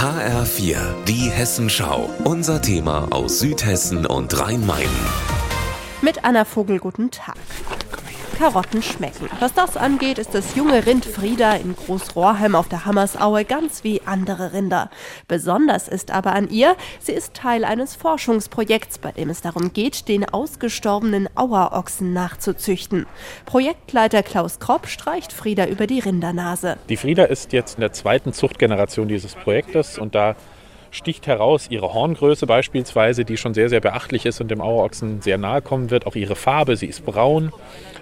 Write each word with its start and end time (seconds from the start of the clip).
HR4, 0.00 0.78
die 1.06 1.28
Hessenschau. 1.30 2.08
Unser 2.24 2.62
Thema 2.62 3.08
aus 3.10 3.38
Südhessen 3.38 4.06
und 4.06 4.40
Rhein-Main. 4.40 4.88
Mit 6.00 6.24
Anna 6.24 6.46
Vogel, 6.46 6.78
guten 6.78 7.10
Tag. 7.10 7.36
Karotten 8.40 8.82
schmecken. 8.82 9.28
Was 9.38 9.52
das 9.52 9.76
angeht, 9.76 10.18
ist 10.18 10.34
das 10.34 10.56
junge 10.56 10.86
Rind 10.86 11.04
Frieda 11.04 11.52
in 11.56 11.76
Großrohrheim 11.76 12.54
auf 12.54 12.70
der 12.70 12.86
Hammersaue 12.86 13.44
ganz 13.44 13.84
wie 13.84 14.00
andere 14.06 14.54
Rinder. 14.54 14.88
Besonders 15.28 15.88
ist 15.88 16.10
aber 16.10 16.32
an 16.32 16.48
ihr, 16.48 16.74
sie 17.00 17.12
ist 17.12 17.34
Teil 17.34 17.66
eines 17.66 17.96
Forschungsprojekts, 17.96 18.96
bei 18.96 19.12
dem 19.12 19.28
es 19.28 19.42
darum 19.42 19.74
geht, 19.74 20.08
den 20.08 20.26
ausgestorbenen 20.26 21.28
Auerochsen 21.34 22.14
nachzuzüchten. 22.14 23.04
Projektleiter 23.44 24.22
Klaus 24.22 24.58
Kropp 24.58 24.86
streicht 24.86 25.34
Frieda 25.34 25.66
über 25.66 25.86
die 25.86 26.00
Rindernase. 26.00 26.78
Die 26.88 26.96
Frieda 26.96 27.24
ist 27.24 27.52
jetzt 27.52 27.74
in 27.74 27.82
der 27.82 27.92
zweiten 27.92 28.32
Zuchtgeneration 28.32 29.06
dieses 29.06 29.34
Projektes 29.34 29.98
und 29.98 30.14
da 30.14 30.34
sticht 30.90 31.26
heraus 31.26 31.66
ihre 31.70 31.94
Horngröße 31.94 32.46
beispielsweise, 32.46 33.24
die 33.24 33.36
schon 33.36 33.54
sehr, 33.54 33.68
sehr 33.68 33.80
beachtlich 33.80 34.26
ist 34.26 34.40
und 34.40 34.50
dem 34.50 34.60
Auerochsen 34.60 35.22
sehr 35.22 35.38
nahe 35.38 35.62
kommen 35.62 35.90
wird. 35.90 36.06
Auch 36.06 36.16
ihre 36.16 36.36
Farbe, 36.36 36.76
sie 36.76 36.86
ist 36.86 37.04
braun 37.04 37.52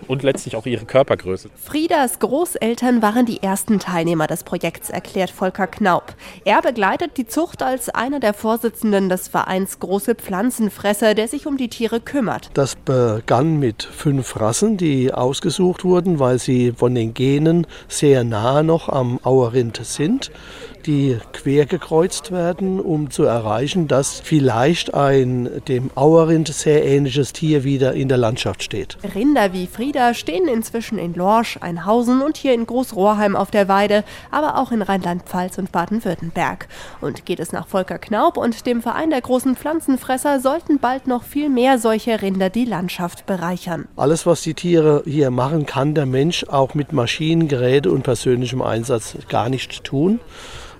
und 0.06 0.22
letztlich 0.22 0.56
auch 0.56 0.66
ihre 0.66 0.84
Körpergröße. 0.84 1.50
Friedas 1.56 2.18
Großeltern 2.18 3.02
waren 3.02 3.27
die 3.27 3.42
ersten 3.42 3.78
Teilnehmer 3.78 4.27
des 4.27 4.44
Projekts, 4.44 4.90
erklärt 4.90 5.30
Volker 5.30 5.66
Knaup. 5.66 6.14
Er 6.44 6.62
begleitet 6.62 7.16
die 7.16 7.27
Zucht 7.27 7.62
als 7.62 7.88
einer 7.90 8.20
der 8.20 8.34
Vorsitzenden 8.34 9.08
des 9.08 9.28
Vereins 9.28 9.78
Große 9.80 10.14
Pflanzenfresser, 10.14 11.14
der 11.14 11.28
sich 11.28 11.46
um 11.46 11.56
die 11.56 11.68
Tiere 11.68 12.00
kümmert. 12.00 12.50
Das 12.55 12.77
begann 12.77 13.58
mit 13.58 13.82
fünf 13.82 14.41
Rassen, 14.41 14.77
die 14.77 15.12
ausgesucht 15.12 15.84
wurden, 15.84 16.18
weil 16.18 16.38
sie 16.38 16.72
von 16.72 16.94
den 16.94 17.14
Genen 17.14 17.66
sehr 17.88 18.24
nah 18.24 18.62
noch 18.62 18.88
am 18.88 19.20
Auerrind 19.22 19.78
sind, 19.82 20.30
die 20.87 21.18
quer 21.32 21.66
gekreuzt 21.66 22.30
werden, 22.30 22.80
um 22.80 23.10
zu 23.10 23.24
erreichen, 23.24 23.88
dass 23.88 24.20
vielleicht 24.20 24.95
ein 24.95 25.48
dem 25.69 25.91
Auerrind 25.94 26.48
sehr 26.48 26.84
ähnliches 26.84 27.33
Tier 27.33 27.64
wieder 27.64 27.94
in 27.94 28.08
der 28.08 28.19
Landschaft 28.19 28.62
steht. 28.62 28.97
Rinder 29.14 29.52
wie 29.52 29.67
Frieda 29.67 30.14
stehen 30.14 30.48
inzwischen 30.48 30.98
in 30.98 31.14
Lorsch, 31.14 31.58
Einhausen 31.61 32.22
und 32.22 32.36
hier 32.36 32.55
in 32.55 32.67
Großrohrheim 32.67 33.36
auf 33.36 33.50
der 33.50 33.69
Weide, 33.69 34.05
aber 34.30 34.58
auch 34.58 34.72
in 34.72 34.83
Rheinland-Pfalz 34.83 35.58
und 35.58 35.72
Baden-Württemberg. 35.72 36.69
Und 37.00 37.27
geht 37.27 37.41
es 37.41 37.52
nach 37.52 37.67
Volker 37.67 37.98
Knaub 37.98 38.36
und 38.36 38.67
dem 38.67 38.83
Verein 38.83 39.11
der 39.11 39.20
großen 39.20 39.56
Pflanzenfresser, 39.56 40.41
sollten 40.41 40.78
bald 40.78 41.06
noch 41.06 41.22
viel 41.22 41.48
mehr 41.48 41.78
solche 41.78 42.22
Rinder 42.22 42.50
die 42.50 42.64
Landschaft 42.64 43.27
bereichern. 43.27 43.89
Alles, 43.97 44.27
was 44.27 44.42
die 44.42 44.55
Tiere 44.55 45.02
hier 45.05 45.30
machen, 45.30 45.67
kann 45.67 45.95
der 45.95 46.06
Mensch 46.06 46.45
auch 46.45 46.74
mit 46.74 46.92
Maschinen, 46.92 47.48
Geräte 47.48 47.91
und 47.91 48.02
persönlichem 48.02 48.62
Einsatz 48.62 49.17
gar 49.28 49.48
nicht 49.48 49.84
tun. 49.84 50.20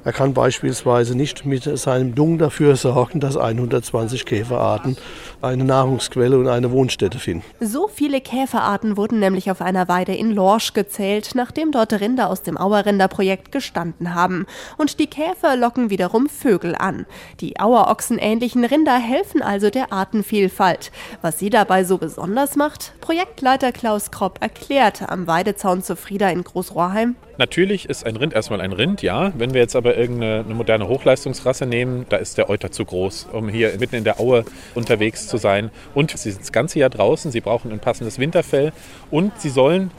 Er 0.05 0.13
kann 0.13 0.33
beispielsweise 0.33 1.17
nicht 1.17 1.45
mit 1.45 1.65
seinem 1.79 2.15
Dung 2.15 2.39
dafür 2.39 2.77
sorgen, 2.77 3.21
dass 3.21 3.37
120 3.37 4.25
Käferarten 4.25 4.97
eine 5.43 5.65
Nahrungsquelle 5.65 6.39
und 6.39 6.49
eine 6.49 6.71
Wohnstätte 6.71 7.19
finden. 7.19 7.45
So 7.61 7.89
viele 7.89 8.21
Käferarten 8.21 8.97
wurden 8.97 9.19
nämlich 9.19 9.51
auf 9.51 9.61
einer 9.61 9.89
Weide 9.89 10.15
in 10.15 10.33
Lorsch 10.33 10.73
gezählt, 10.73 11.33
nachdem 11.35 11.73
dort 11.73 11.93
Rinder 11.93 12.31
aus 12.31 12.43
dem 12.43 12.57
Auerrinderprojekt 12.57 13.53
gestanden 13.53 14.15
haben. 14.15 14.47
Und 14.77 14.99
die 15.01 15.09
Käfer 15.09 15.57
locken 15.57 15.91
wiederum 15.91 16.29
Vögel 16.29 16.75
an. 16.75 17.07
Die 17.41 17.59
Auerochsen-ähnlichen 17.61 18.65
Rinder 18.65 18.99
helfen 18.99 19.43
also 19.43 19.71
der 19.71 19.93
Artenvielfalt. 19.93 20.91
Was 21.23 21.39
sie 21.39 21.51
dabei 21.51 21.85
so 21.85 21.99
besonders 21.99 22.57
macht, 22.57 22.93
Projektleiter 23.01 23.73
Klaus 23.73 24.11
Kropp 24.11 24.39
erklärt 24.41 25.09
am 25.09 25.27
Weidezaun 25.27 25.83
zu 25.83 25.97
Frieda 25.97 26.31
in 26.31 26.45
Großrohrheim. 26.45 27.17
Natürlich 27.39 27.89
ist 27.89 28.05
ein 28.05 28.17
Rind 28.17 28.35
erstmal 28.35 28.61
ein 28.61 28.73
Rind, 28.73 29.01
ja. 29.01 29.33
Wenn 29.37 29.55
wir 29.55 29.61
jetzt 29.61 29.77
aber 29.77 29.97
irgendeine 29.97 30.43
moderne 30.53 30.89
Hochleistungsrasse 30.89 31.67
nehmen, 31.67 32.05
da 32.09 32.17
ist 32.17 32.37
der 32.37 32.51
Euter 32.51 32.73
zu 32.73 32.85
groß, 32.85 33.29
um 33.33 33.49
hier 33.49 33.79
mitten 33.79 33.95
in 33.95 34.03
der 34.03 34.19
Aue 34.19 34.45
unterwegs 34.75 35.29
zu 35.29 35.37
sein. 35.37 35.71
Und 35.95 36.11
sie 36.11 36.33
sind 36.33 36.43
das 36.43 36.51
ganze 36.51 36.81
Jahr 36.81 36.91
draußen, 36.91 37.31
sie 37.31 37.41
brauchen 37.41 37.71
ein 37.71 37.79
passendes 37.79 38.19
Winterfell 38.19 38.73
und 39.13 39.41
sie 39.41 39.51
sollen 39.51 39.93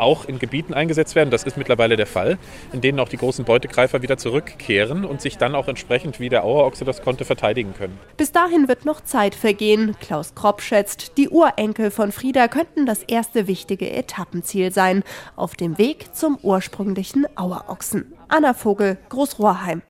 auch 0.00 0.24
in 0.26 0.38
Gebieten 0.38 0.74
eingesetzt 0.74 1.14
werden, 1.14 1.30
das 1.30 1.44
ist 1.44 1.56
mittlerweile 1.56 1.96
der 1.96 2.06
Fall, 2.06 2.38
in 2.72 2.80
denen 2.80 3.00
auch 3.00 3.08
die 3.08 3.16
großen 3.16 3.44
Beutegreifer 3.44 4.02
wieder 4.02 4.16
zurückkehren 4.16 5.04
und 5.04 5.20
sich 5.20 5.38
dann 5.38 5.54
auch 5.54 5.68
entsprechend, 5.68 6.20
wie 6.20 6.28
der 6.28 6.44
Auerochse 6.44 6.84
das 6.84 7.02
konnte, 7.02 7.24
verteidigen 7.24 7.74
können. 7.74 7.98
Bis 8.16 8.32
dahin 8.32 8.68
wird 8.68 8.84
noch 8.84 9.00
Zeit 9.00 9.34
vergehen. 9.34 9.96
Klaus 10.00 10.34
Kropp 10.34 10.62
schätzt, 10.62 11.16
die 11.16 11.28
Urenkel 11.28 11.90
von 11.90 12.12
Frieda 12.12 12.48
könnten 12.48 12.86
das 12.86 13.02
erste 13.02 13.46
wichtige 13.46 13.90
Etappenziel 13.90 14.72
sein, 14.72 15.02
auf 15.36 15.54
dem 15.54 15.78
Weg 15.78 16.14
zum 16.14 16.38
ursprünglichen 16.42 17.26
Auerochsen. 17.36 18.12
Anna 18.28 18.54
Vogel, 18.54 18.98
Großrohrheim. 19.08 19.82